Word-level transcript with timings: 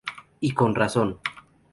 Y 0.39 0.55
con 0.55 0.73
razón. 0.73 1.19